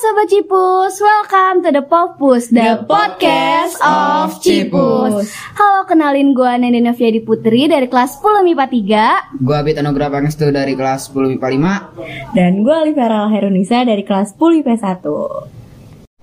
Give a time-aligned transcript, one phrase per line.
[0.00, 5.28] Sobat Cipus, welcome to the Popus, the, podcast of Cipus.
[5.52, 8.64] Halo, kenalin gue Nende Noviadi Putri dari kelas 10 MIPA
[9.36, 9.44] 3.
[9.44, 11.92] Gua Abid Anugrah Pangestu dari kelas 10 MIPA
[12.32, 15.60] Dan gue Olivera Herunisa dari kelas 10 IP 1 5.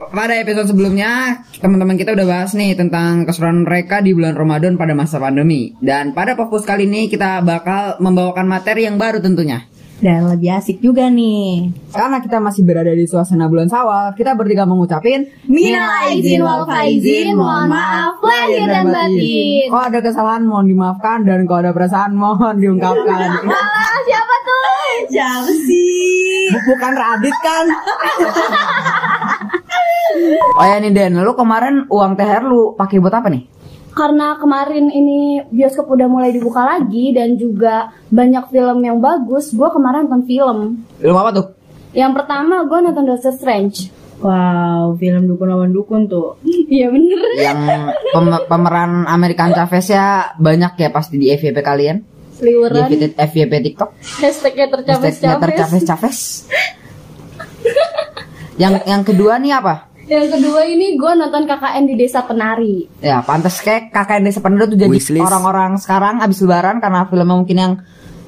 [0.09, 4.97] Pada episode sebelumnya, teman-teman kita udah bahas nih tentang keseruan mereka di bulan Ramadan pada
[4.97, 5.77] masa pandemi.
[5.77, 9.69] Dan pada fokus kali ini kita bakal membawakan materi yang baru tentunya.
[9.97, 14.69] Dan lebih asik juga nih Karena kita masih berada di suasana bulan sawal, kita bertiga
[14.69, 19.73] mengucapin Minal aizin wal faizin, mohon maaf lahir dan batin.
[19.73, 23.41] Kalau ada kesalahan mohon dimaafkan dan kalau ada perasaan mohon diungkapkan.
[23.47, 24.61] Ah, siapa tuh?
[25.09, 26.53] Siapa sih?
[26.53, 27.65] Bukan Radit kan?
[30.61, 33.56] oh ya nih Den, lu kemarin uang THR lu pakai buat apa nih?
[33.97, 39.69] Karena kemarin ini bioskop udah mulai dibuka lagi dan juga banyak film yang bagus, gue
[39.73, 40.85] kemarin nonton film.
[41.01, 41.45] Film apa tuh?
[41.97, 43.89] Yang pertama gue nonton Doctor Strange.
[44.17, 46.41] Wow, film dukun lawan dukun tuh
[46.73, 47.21] Iya bener.
[47.37, 47.59] Yang
[48.09, 51.97] pem- pemeran American Chavez ya banyak ya pasti di FYP kalian.
[52.01, 52.85] Di Seliweran.
[52.85, 53.89] FYP, FYP TikTok.
[53.97, 56.17] Hashtagnya tercapek Hashtagnya tercapes Chavez.
[58.61, 59.89] yang yang kedua nih apa?
[60.07, 62.87] Yang kedua ini gue nonton KKN di Desa Penari.
[62.97, 65.19] Ya, pantas kayak kakak desa Penado tuh jadi Wishlist.
[65.21, 67.73] orang-orang sekarang abis lebaran karena filmnya mungkin yang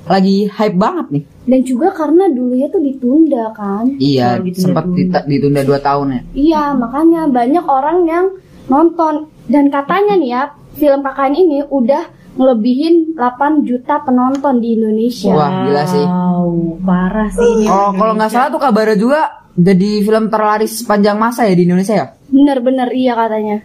[0.05, 1.23] lagi hype banget nih.
[1.45, 3.95] Dan juga karena dulunya tuh ditunda kan.
[3.95, 4.95] Iya, Oh, ditunda sempat dulu.
[4.97, 6.21] dita- ditunda 2 tahun ya.
[6.33, 8.25] Iya, makanya banyak orang yang
[8.65, 9.13] nonton
[9.45, 10.43] dan katanya nih ya,
[10.73, 12.03] film KKN ini udah
[12.35, 13.31] ngelebihin 8
[13.63, 15.31] juta penonton di Indonesia.
[15.31, 16.03] Wah, gila sih.
[16.03, 16.49] Wow,
[16.81, 19.21] parah sih ini Oh, kalau nggak salah tuh kabarnya juga
[19.59, 22.07] jadi film terlaris sepanjang masa ya di Indonesia ya?
[22.31, 23.57] Bener-bener iya katanya.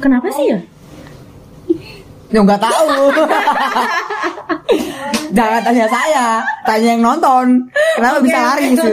[0.00, 0.58] Kenapa sih ya?
[2.32, 2.88] Ya nggak tahu.
[5.36, 6.26] Jangan tanya saya,
[6.64, 7.68] tanya yang nonton.
[7.96, 8.72] Kenapa bisa laris?
[8.72, 8.88] gitu?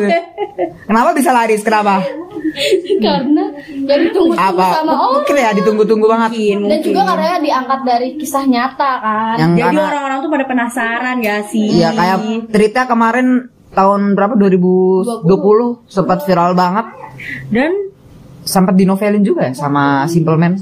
[0.88, 1.62] Kenapa bisa laris?
[1.64, 2.04] Kenapa?
[3.04, 3.44] karena
[3.84, 4.68] ya ditunggu-tunggu Apa?
[4.80, 5.14] sama orang.
[5.20, 6.32] Mungkin ya ditunggu-tunggu banget.
[6.36, 9.36] Mungkin, Dan juga katanya diangkat dari kisah nyata kan.
[9.36, 11.68] Yang Jadi karena orang-orang tuh pada penasaran gak sih?
[11.84, 12.18] Iya kayak
[12.52, 13.28] cerita kemarin
[13.76, 15.28] tahun berapa 2020
[15.86, 16.86] sempat viral banget
[17.52, 17.72] Dan
[18.46, 20.54] sempat dinovelin juga ya sama Simple Man.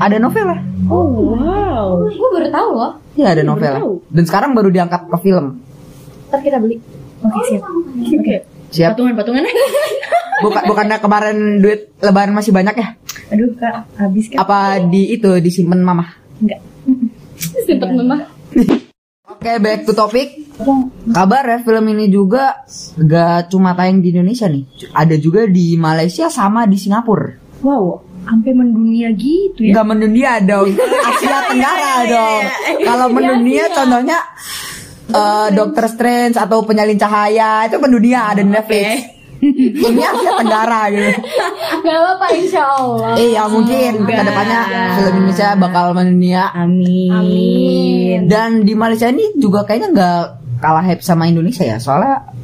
[0.00, 0.58] Ada novel ya?
[0.88, 2.92] Oh wow Gue baru tahu loh.
[3.14, 3.74] Iya ada novel.
[3.78, 3.92] tahu.
[4.10, 5.62] Dan sekarang baru diangkat ke film.
[6.32, 6.76] Ntar kita beli.
[7.18, 7.62] Oke siap
[8.18, 8.36] Oke
[8.68, 8.90] Siap.
[8.94, 9.42] Patungan-patungan
[10.44, 12.88] Bukan bukannya kemarin duit lebaran masih banyak ya?
[13.34, 16.14] Aduh kak habis kan Apa di itu disimpan mama?
[16.38, 16.62] Enggak
[17.66, 18.22] Simpen memang.
[19.38, 20.50] Oke, back to topic.
[21.14, 22.66] Kabar ya film ini juga
[22.98, 24.66] gak cuma tayang di Indonesia nih.
[24.90, 27.38] Ada juga di Malaysia sama di Singapura.
[27.62, 32.42] Wow Sampai mendunia gitu ya Gak mendunia dong, Asia Tenggara dong.
[32.82, 34.18] Kalau mendunia contohnya
[35.06, 39.17] eh, Doctor Strange atau Penyalin Cahaya itu mendunia ada di Netflix.
[39.38, 41.10] Ini Asia Tenggara gitu.
[41.86, 43.14] Gak apa-apa insya Allah.
[43.14, 44.60] Iya mungkin ke depannya
[44.98, 46.50] film Indonesia bakal mendunia.
[46.54, 48.18] Amin Amin.
[48.28, 50.22] Dan di Malaysia ini juga kayaknya nggak
[50.58, 52.34] kalah hype sama Indonesia ya, soalnya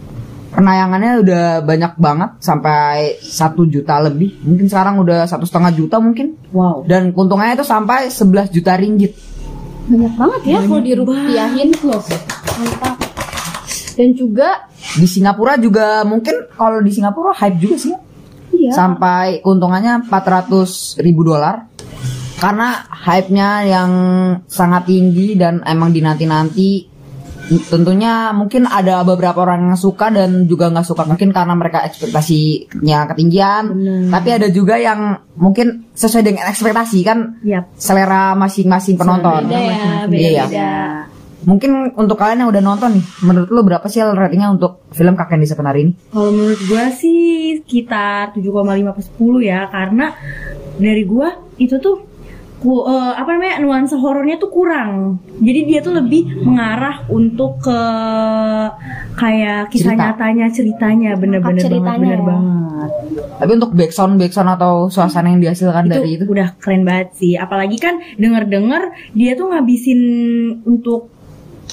[0.55, 4.39] penayangannya udah banyak banget sampai satu juta lebih.
[4.47, 6.39] Mungkin sekarang udah satu setengah juta mungkin.
[6.55, 9.13] Wow Dan keuntungannya itu sampai 11 juta ringgit.
[9.91, 12.01] Banyak banget ya kalau dirupiahin loh.
[12.01, 13.04] Mantap.
[13.95, 17.95] Dan juga Di Singapura juga mungkin kalau di Singapura hype juga sih.
[18.55, 18.71] iya.
[18.75, 21.67] Sampai keuntungannya 400 ribu dolar.
[22.35, 23.91] Karena hype-nya yang
[24.45, 26.91] sangat tinggi dan emang dinanti-nanti.
[27.45, 33.05] Tentunya mungkin ada beberapa orang yang suka dan juga nggak suka mungkin karena mereka ekspektasinya
[33.13, 33.65] ketinggian.
[34.09, 39.45] Tapi ada juga yang mungkin sesuai dengan ekspektasi kan Yap selera masing-masing penonton.
[39.45, 40.45] Beda ya, Iya.
[41.45, 45.41] Mungkin untuk kalian yang udah nonton nih, menurut lu berapa sih ratingnya untuk film Kakek
[45.41, 45.93] di Penari ini?
[46.11, 50.07] Kalau menurut gua sih sekitar 7,5 per 10 ya karena
[50.81, 51.29] dari gua
[51.61, 52.15] itu tuh
[52.65, 55.21] ku, eh, apa namanya nuansa horornya tuh kurang.
[55.37, 57.81] Jadi dia tuh lebih mengarah untuk ke
[59.21, 60.05] kayak kisah Cerita.
[60.09, 62.25] nyatanya ceritanya bener-bener banget bener ya.
[62.25, 62.91] banget.
[63.35, 67.37] Tapi untuk backsound backsound atau suasana yang dihasilkan dari itu, udah keren banget sih.
[67.37, 70.01] Apalagi kan denger-denger dia tuh ngabisin
[70.65, 71.14] untuk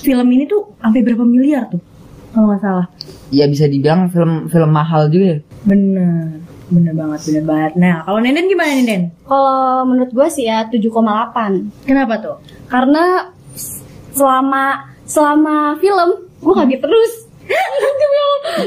[0.01, 1.81] film ini tuh sampai berapa miliar tuh
[2.31, 2.87] kalau nggak salah.
[3.27, 5.39] ya bisa dibilang film film mahal juga ya.
[5.67, 6.39] Bener,
[6.71, 7.71] bener banget, bener banget.
[7.75, 9.11] Nah, kalau Nenden gimana Nenden?
[9.27, 12.39] Kalau menurut gue sih ya 7,8 Kenapa tuh?
[12.71, 13.35] Karena
[14.15, 16.09] selama selama film
[16.39, 17.13] gue kaget terus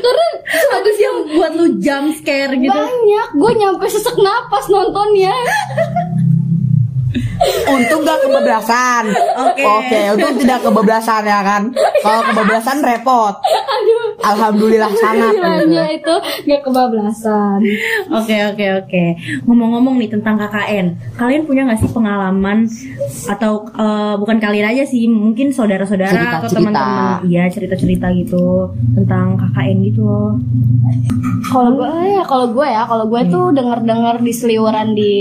[0.04, 2.68] Karena Bagus yang buat lu jump scare gitu.
[2.68, 5.32] banyak Gue nyampe sesek napas nontonnya
[7.64, 9.04] Untung gak kebablasan.
[9.50, 9.62] Oke.
[9.64, 11.62] Oke, untung tidak kebablasan ya kan.
[11.74, 13.34] Kalau kebablasan repot.
[14.24, 15.32] Alhamdulillah sangat.
[15.34, 15.42] gitu.
[15.42, 16.14] Istilahnya itu
[16.46, 17.58] gak kebablasan.
[18.14, 19.04] Oke oke oke.
[19.44, 20.86] Ngomong-ngomong nih tentang KKN,
[21.16, 22.64] kalian punya nggak sih pengalaman
[23.26, 29.76] atau eh, bukan kalian aja sih, mungkin saudara-saudara atau teman-teman, iya cerita-cerita gitu tentang KKN
[29.84, 30.32] gitu loh.
[31.44, 35.14] Kalau gue ya, kalau gue ya, kalau gue tuh denger-denger di seliweran di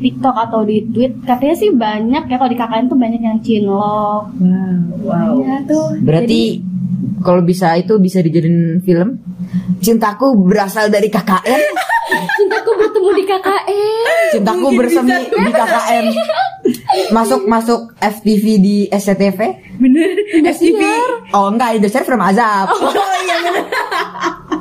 [0.00, 4.32] TikTok atau di tweet, katanya sih banyak ya kalau di KKN tuh banyak yang cinlok.
[5.04, 5.40] Wow.
[5.44, 5.96] Ya tuh.
[6.02, 6.64] Berarti
[7.22, 9.18] kalau bisa itu bisa dijadiin film.
[9.80, 11.46] Cintaku berasal dari KKN.
[11.46, 14.22] Jadi, cintaku bertemu di KKN.
[14.34, 16.04] Cintaku bersemi di KKN.
[17.14, 19.40] Masuk masuk FTV di SCTV.
[19.78, 20.08] Bener.
[20.52, 20.82] FTV.
[21.32, 22.68] Oh enggak, Indosiar film azab.
[22.74, 22.92] Oh
[23.24, 23.64] iya bener.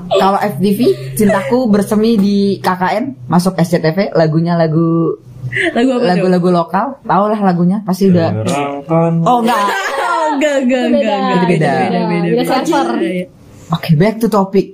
[0.08, 0.80] Kalau FTV,
[1.20, 5.20] cintaku bersemi di KKN, masuk SCTV, lagunya lagu
[5.74, 6.86] Lagu apa lagu-lagu lokal.
[7.04, 8.30] Tahu lah lagunya, pasti udah.
[8.46, 9.14] Terangkan.
[9.24, 9.60] Oh enggak.
[9.60, 11.16] Oh, enggak enggak Itu enggak beda.
[11.18, 11.72] Itu beda.
[11.74, 12.28] beda beda.
[12.32, 12.88] Beda server.
[13.68, 14.68] Oke, back to topic.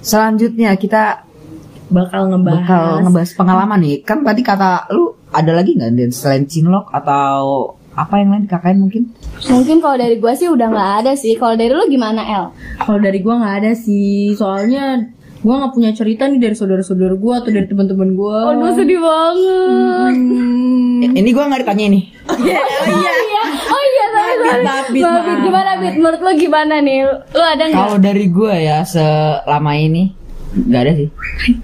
[0.00, 1.26] Selanjutnya kita
[1.86, 2.58] Bakal ngebahas.
[2.66, 3.96] bakal ngebahas pengalaman nih.
[4.02, 8.78] Kan tadi kata lu ada lagi nggak Dan selain cinlok atau apa yang lain KKN
[8.82, 9.02] mungkin?
[9.48, 11.32] Mungkin kalau dari gue sih udah nggak ada sih.
[11.38, 12.44] Kalau dari lu gimana El?
[12.76, 15.00] Kalau dari gua nggak ada sih, soalnya
[15.42, 18.52] gua nggak punya cerita nih dari saudara-saudara gua atau dari teman-teman gua.
[18.54, 20.14] Aduh sedih banget.
[20.16, 21.16] Hmm.
[21.16, 22.00] Ini gua nggak ditanya ini.
[22.36, 23.12] Iya, iya.
[23.16, 23.42] Iya.
[23.68, 24.64] Oh iya, sorry, sorry.
[24.92, 25.38] Bit, Bit.
[25.44, 25.94] Gimana Bit?
[26.00, 26.98] Menurut lu gimana nih?
[27.34, 27.78] Lu ada nggak?
[27.78, 30.12] Kalau dari gua ya selama ini
[30.56, 31.08] nggak ada sih.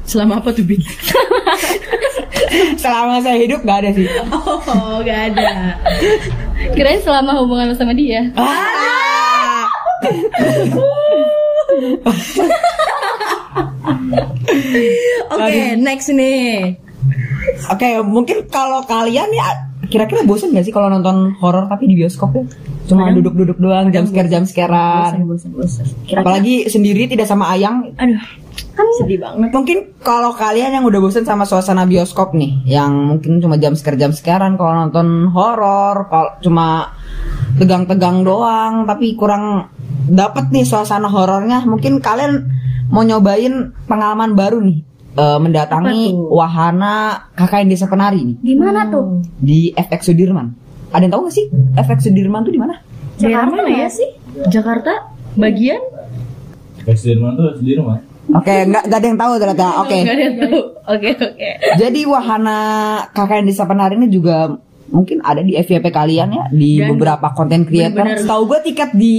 [0.05, 0.83] Selama apa tuh, Bing?
[2.77, 4.05] Selama saya hidup nggak ada sih.
[4.29, 5.49] Oh, nggak ada.
[6.77, 8.29] Kirain selama hubungan lu sama dia.
[8.37, 9.65] Ah!
[15.33, 16.77] Oke, next nih.
[17.71, 19.49] Oke, mungkin kalau kalian ya
[19.91, 22.45] kira-kira bosan gak sih kalau nonton horor tapi di bioskop ya?
[22.89, 25.23] Cuma Kadang- duduk-duduk doang, jam scare jam scarean.
[26.11, 27.93] Apalagi sendiri tidak sama ayang.
[27.95, 28.23] aduh,
[28.75, 29.53] kan sedih banget.
[29.53, 33.99] Mungkin kalau kalian yang udah bosan sama suasana bioskop nih, yang mungkin cuma jam scare
[34.01, 36.97] jam scarean kalau nonton horor, kalau cuma
[37.61, 39.69] tegang-tegang doang, tapi kurang
[40.07, 42.49] dapet nih suasana horornya, mungkin kalian
[42.89, 44.79] mau nyobain pengalaman baru nih.
[45.13, 46.95] eh, mendatangi wahana
[47.33, 49.21] KKN Desa Penari nih Gimana tuh?
[49.37, 50.57] di FX Sudirman.
[50.89, 52.81] Ada yang tahu gak sih FX Sudirman tuh di mana?
[53.17, 54.09] Jakarta mana nggak ya sih?
[54.49, 54.93] Jakarta?
[55.35, 55.81] Bagian?
[56.83, 58.01] Sudirman tuh Sudirman.
[58.33, 59.67] Oke, nggak nggak ada yang tahu ternyata.
[59.85, 59.97] Oke.
[59.99, 60.59] Yang tahu.
[60.83, 61.49] Oke, oke.
[61.77, 62.59] Jadi wahana
[63.13, 64.51] KKN Desa Penari ini juga
[64.93, 68.05] mungkin ada di FYP kalian ya di Dan beberapa konten creator.
[68.23, 69.17] Tahu gue tiket di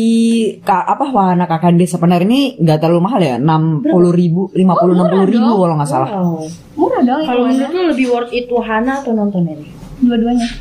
[0.59, 4.73] ka- apa wahana KKN Desa Penari ini nggak terlalu mahal ya, enam puluh ribu, lima
[4.73, 6.09] puluh enam puluh ribu kalau nggak salah.
[6.13, 6.45] Wow.
[6.73, 9.67] Murah dong Kalau itu menurut lu lebih worth it wahana atau nonton ini?
[9.99, 10.45] dua-duanya.
[10.45, 10.53] Ya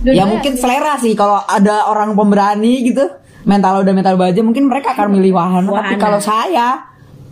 [0.00, 0.60] Dua-duanya mungkin sih.
[0.60, 3.06] selera sih kalau ada orang pemberani gitu
[3.44, 5.66] mental udah mental baja mungkin mereka akan milih wahana.
[5.68, 5.98] Tapi Wahana.
[6.00, 6.66] kalau saya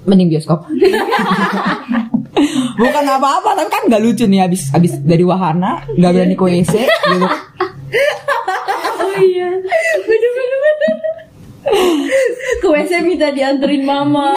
[0.03, 0.67] mending bioskop.
[2.77, 6.75] Bukan apa-apa tapi kan nggak lucu nih habis habis dari wahana nggak berani ke WC
[6.85, 7.27] gitu.
[8.97, 9.49] Oh iya.
[10.05, 10.95] Bener bener bener.
[12.61, 14.37] Ke WC minta dianterin mama.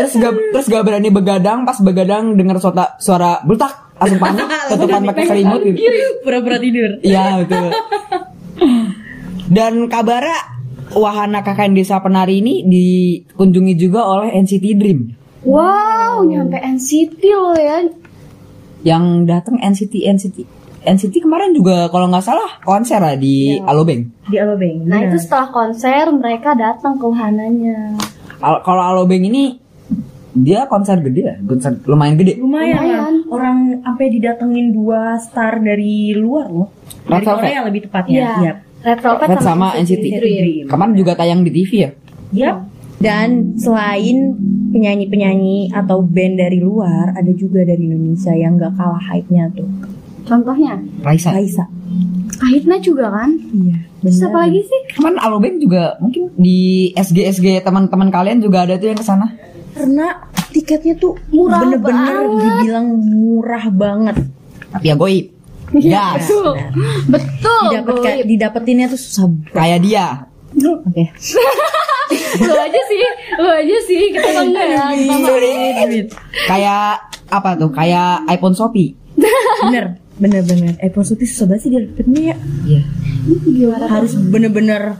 [0.00, 5.02] Terus gak terus gak berani begadang pas begadang dengar suara suara bultak langsung panik tutupan
[5.12, 5.78] pakai selimut gitu.
[6.24, 6.90] Pura-pura tidur.
[7.04, 7.68] Iya betul.
[9.50, 10.38] Dan kabarnya
[10.96, 15.19] wahana KKN Desa Penari ini dikunjungi juga oleh NCT Dream.
[15.42, 17.84] Wow, nyampe NCT loh ya.
[18.80, 20.36] Yang datang NCT NCT
[20.80, 24.32] NCT kemarin juga kalau nggak salah konser lah di Alobank.
[24.32, 24.88] Di Alobeng.
[24.88, 28.00] Nah itu setelah konser mereka datang ke wahananya.
[28.40, 29.60] Al- kalau Alobank ini
[30.32, 32.40] dia konser gede ya, konser lumayan gede.
[32.40, 33.14] lumayan, Lumayan.
[33.28, 36.72] Orang sampai didatengin dua star dari luar loh.
[37.04, 37.44] Dari Red Velvet.
[37.44, 38.16] Korea lebih tepatnya.
[38.16, 38.30] Iya.
[38.40, 38.52] Iya.
[38.80, 40.04] Red Velvet Red sama NCT.
[40.16, 40.64] Dream.
[40.64, 41.90] Kemarin juga tayang di TV ya.
[42.32, 42.56] Yap.
[42.96, 44.16] Dan selain
[44.70, 49.68] penyanyi-penyanyi atau band dari luar, ada juga dari Indonesia yang gak kalah hype-nya tuh.
[50.24, 51.34] Contohnya, Raisa.
[51.34, 51.64] Raisa.
[52.38, 53.34] Kahitna juga kan?
[53.50, 53.76] Iya.
[54.00, 54.80] Terus apa lagi sih?
[54.96, 59.28] Cuman Alobank juga mungkin di SG SG teman-teman kalian juga ada tuh yang ke sana.
[59.76, 60.06] Karena
[60.48, 62.40] tiketnya tuh Murah bener-bener banget.
[62.40, 64.16] dibilang murah banget.
[64.70, 65.26] Tapi ya goib.
[65.70, 66.58] Ya, Betul.
[67.06, 67.66] Betul.
[67.70, 69.30] Didapat didapetinnya tuh susah.
[69.54, 70.29] kayak dia.
[70.58, 71.04] Oke.
[72.46, 72.98] lu aja sih,
[73.38, 74.02] lu aja sih.
[74.10, 74.84] Kita mah enggak ya.
[74.94, 76.16] Kita
[76.50, 76.86] Kayak
[77.30, 77.70] apa tuh?
[77.70, 78.98] Kayak iPhone Shopee.
[79.68, 80.74] Bener, bener bener.
[80.80, 82.36] iPhone Shopee susah banget sih dapetnya ya.
[82.66, 82.80] Iya.
[83.46, 83.84] Gimana?
[83.86, 84.98] Harus bener-bener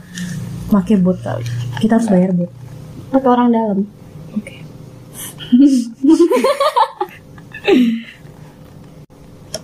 [0.69, 1.43] pakai bot kali.
[1.81, 2.51] Kita harus bayar bot.
[3.11, 3.79] Pakai orang dalam.
[4.37, 4.55] Oke.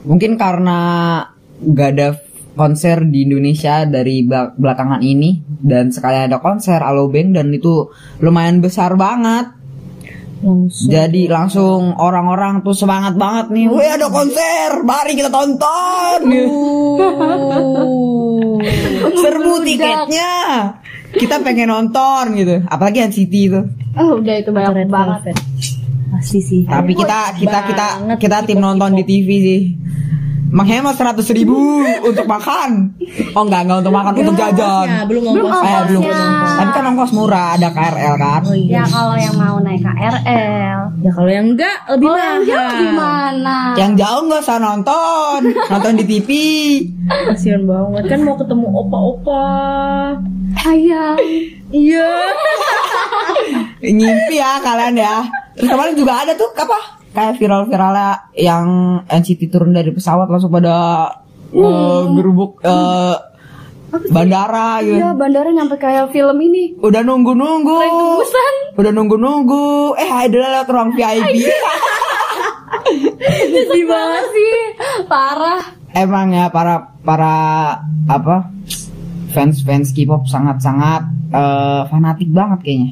[0.08, 0.80] Mungkin karena
[1.62, 2.08] gak ada
[2.58, 8.60] konser di Indonesia dari bel- belakangan ini dan sekali ada konser Alobank dan itu lumayan
[8.60, 9.54] besar banget.
[10.38, 10.90] Langsung.
[10.94, 13.66] Jadi langsung orang-orang tuh semangat banget nih.
[13.74, 16.22] Wih ada konser, mari kita tonton.
[19.22, 20.34] Serbu tiketnya.
[21.08, 22.62] Kita pengen nonton gitu.
[22.70, 23.62] Apalagi NCT itu.
[23.98, 25.34] Oh, udah itu banyak Red banget.
[26.14, 26.62] Pasti sih.
[26.70, 27.88] Tapi kita kita kita
[28.22, 29.04] kita tim K-pop, nonton di.
[29.10, 29.62] TV sih.
[30.48, 32.96] Menghemat seratus ribu untuk makan.
[33.36, 34.88] Oh enggak enggak untuk makan untuk jajan.
[34.88, 35.64] Ya, belum Belum ngomong.
[35.64, 36.04] Eh, belum.
[36.58, 38.42] Tapi kan ongkos murah ada KRL kan.
[38.48, 38.80] Oh iya.
[38.80, 40.80] Ya kalau yang mau naik KRL.
[40.98, 42.48] Ya kalau yang enggak lebih Kalau yang mahal.
[42.48, 43.56] jauh gimana?
[43.76, 46.30] Yang jauh nggak usah nonton, nonton di TV.
[47.08, 49.48] Kasian banget kan mau ketemu opa-opa.
[50.58, 51.20] Sayang.
[51.70, 52.10] Iya.
[53.84, 55.16] Ngimpi ya kalian ya.
[55.54, 56.97] Terus kemarin juga ada tuh apa?
[57.18, 58.66] Kayak viral-viralnya yang
[59.10, 61.10] NCT turun dari pesawat langsung pada
[61.50, 63.18] eh, gerubuk eh,
[64.14, 65.02] bandara gitu.
[65.02, 66.78] Iya, bandara nyampe kayak film ini.
[66.78, 67.82] Udah nunggu-nunggu.
[68.78, 69.98] Udah nunggu-nunggu.
[69.98, 71.42] Eh, ada lewat ruang VIP.
[73.50, 74.54] Sedih banget sih.
[75.10, 75.62] Parah.
[75.98, 77.36] Emang ya para para
[78.06, 78.54] apa?
[79.34, 82.92] Fans-fans K-pop sangat-sangat eh, fanatik banget kayaknya.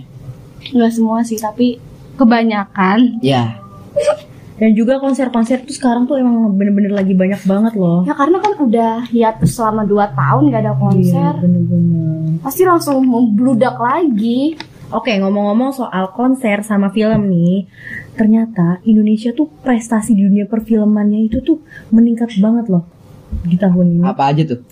[0.74, 1.78] Enggak semua sih, tapi
[2.18, 3.22] kebanyakan.
[3.22, 3.62] Ya.
[4.56, 8.08] Dan juga konser-konser tuh sekarang tuh emang bener-bener lagi banyak banget loh.
[8.08, 11.32] Ya karena kan udah hiatus selama 2 tahun gak ada konser.
[11.36, 12.40] Iya, bener-bener.
[12.40, 14.56] Pasti langsung membludak lagi.
[14.96, 17.68] Oke, ngomong-ngomong soal konser sama film nih,
[18.16, 21.60] ternyata Indonesia tuh prestasi di dunia perfilmannya itu tuh
[21.92, 22.88] meningkat banget loh
[23.44, 24.04] di tahun ini.
[24.08, 24.64] Apa aja tuh?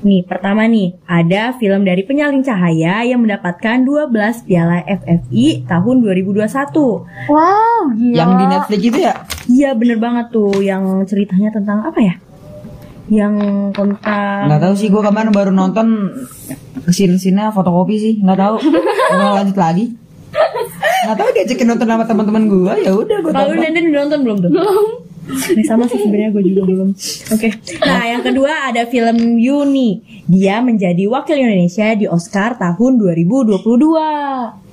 [0.00, 6.40] Nih, pertama nih, ada film dari Penyalin Cahaya yang mendapatkan 12 piala FFI tahun 2021.
[7.28, 8.16] Wow, gila.
[8.16, 9.14] Yang di Netflix itu ya?
[9.50, 12.14] Iya, bener banget tuh yang ceritanya tentang apa ya?
[13.10, 13.34] Yang
[13.74, 15.86] tentang Nggak tahu sih gue kemarin baru nonton
[16.80, 18.56] ke sini sini fotokopi sih nggak tahu
[19.20, 19.92] mau lanjut lagi
[21.06, 24.36] nggak tahu diajakin nonton sama teman-teman gue ya udah gue Kalau Nenden udah nonton belum
[24.46, 24.50] tuh?
[24.54, 24.88] Belum.
[25.66, 26.88] Sama sih sebenarnya gue juga belum.
[27.34, 27.48] Oke.
[27.82, 30.22] Nah, yang kedua ada film Yuni.
[30.30, 34.70] Dia menjadi wakil Indonesia di Oscar tahun 2022.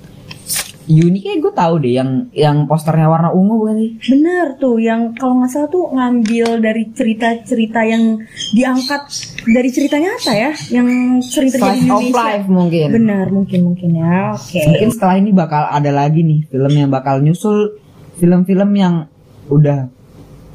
[0.88, 5.12] Yuni kayak gue tahu deh yang yang posternya warna ungu bukan sih Bener tuh, yang
[5.20, 8.24] kalau nggak salah tuh ngambil dari cerita-cerita yang
[8.56, 9.04] diangkat
[9.52, 12.24] dari cerita nyata ya, yang sering terjadi Slice di of Indonesia.
[12.24, 14.32] life mungkin Benar, mungkin mungkin ya.
[14.32, 14.64] Oke.
[14.64, 17.84] mungkin setelah ini bakal ada lagi nih film yang bakal nyusul
[18.16, 19.12] film-film yang
[19.52, 19.92] udah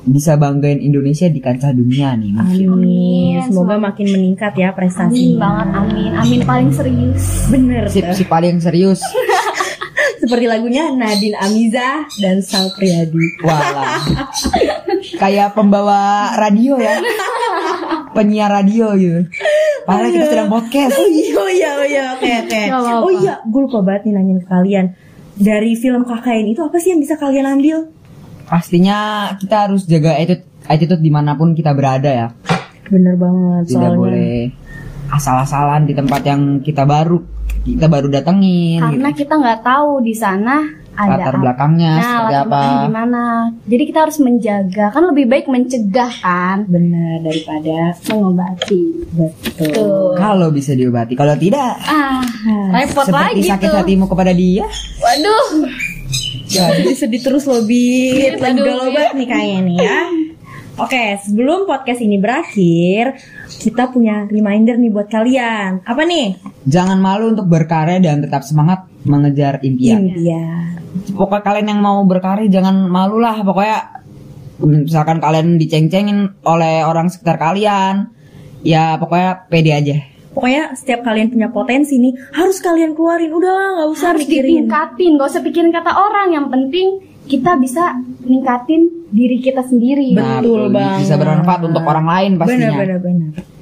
[0.02, 2.66] bisa banggain Indonesia di kancah dunia nih mungkin.
[2.74, 3.38] Amin.
[3.46, 5.38] Semoga makin meningkat ya Amin prestasinya.
[5.38, 6.10] banget, amin.
[6.18, 7.22] Amin paling serius.
[7.46, 7.82] Bener.
[7.86, 8.14] Sip, tuh.
[8.18, 9.00] si paling serius
[10.22, 13.42] Seperti lagunya Nadine Amiza dan Sal Priadi.
[13.42, 13.98] Walah
[15.22, 17.02] Kayak pembawa radio ya
[18.14, 19.26] Penyiar radio gitu
[19.82, 22.60] Padahal kita sedang podcast Oh iya, oh iya, oh iya, oke, oke.
[22.70, 23.02] Gak apa-apa.
[23.02, 24.86] Oh iya, gue lupa banget nih nanyain ke kalian.
[25.32, 27.90] Dari film KKN itu apa sih yang bisa kalian ambil?
[28.52, 28.98] Pastinya
[29.34, 32.28] kita harus jaga attitude, attitude di mana pun kita berada ya
[32.84, 33.96] Bener banget, Tidak soalnya.
[33.96, 34.36] boleh
[35.08, 37.16] asal-asalan di tempat yang kita baru
[37.62, 39.24] Kita baru datengin Karena gitu.
[39.24, 40.60] kita nggak tahu di sana
[40.92, 43.22] ada Latar belakangnya Nah, seperti latar apa gimana?
[43.64, 44.86] Jadi kita harus menjaga.
[44.92, 48.82] Kan lebih baik mencegah kan Bener daripada mengobati.
[49.08, 49.72] betul.
[49.72, 50.12] Tuh.
[50.12, 52.20] Kalau bisa diobati Kalau tidak Ah,
[52.74, 53.78] repot Seperti lagi sakit tuh.
[53.80, 54.68] hatimu kepada dia
[55.00, 55.48] Waduh.
[56.52, 60.00] Jadi sedih terus loh Bit galau banget nih kayaknya nih ya.
[60.72, 63.20] Oke, sebelum podcast ini berakhir
[63.60, 65.84] Kita punya reminder nih buat kalian.
[65.84, 66.40] Apa nih?
[66.64, 70.12] Jangan malu untuk berkarya dan tetap semangat mengejar impian.
[70.12, 73.40] Impian pokoknya kalian yang mau berkarya jangan malu lah.
[73.40, 74.02] Pokoknya
[74.62, 78.14] misalkan kalian diceng-cengin oleh orang sekitar kalian
[78.62, 79.96] ya pokoknya pede aja
[80.32, 84.64] Pokoknya setiap kalian punya potensi nih Harus kalian keluarin Udah lah gak usah Harus mikirin
[84.64, 86.28] ditingkatin, gak usah pikirin kata orang.
[86.32, 86.88] Yang penting
[87.22, 90.10] kita bisa ningkatin diri kita sendiri.
[90.10, 91.06] Betul banget.
[91.06, 93.52] bisa bermanfaat untuk orang lain pastinya Bener bener bener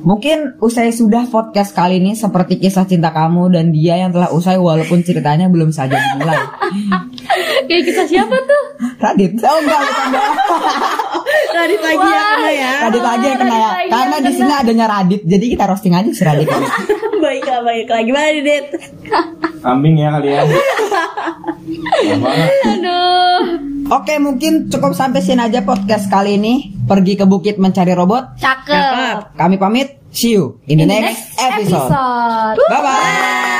[0.00, 4.56] mungkin usai sudah podcast kali ini seperti kisah cinta kamu dan dia yang telah usai
[4.56, 6.40] walaupun ceritanya belum saja dimulai
[7.66, 8.64] Kayak kita siapa tuh?
[9.00, 10.28] Radit oh enggak bukan enggak.
[11.56, 14.52] Radit lagi ya kena ya Radit aja yang kena ya Radit lagi karena di sini
[14.52, 16.48] adanya Radit jadi kita roasting aja si Radit
[17.24, 18.66] Baiklah baiklah Gimana Dit?
[19.60, 20.48] Kambing ya kalian.
[22.16, 22.30] Apa?
[22.72, 23.40] Aduh.
[23.92, 29.34] Oke mungkin cukup sampai sini aja podcast kali ini pergi ke bukit mencari robot Cakep.
[29.38, 32.58] kami pamit see you in the next episode episode.
[32.66, 33.59] bye bye